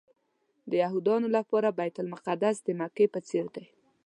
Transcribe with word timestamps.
د 0.69 0.71
یهودانو 0.83 1.27
لپاره 1.37 1.75
بیت 1.79 1.95
المقدس 1.99 2.55
د 2.63 2.67
مکې 2.79 3.05
په 3.13 3.19
څېر 3.27 3.45
دی. 3.55 3.65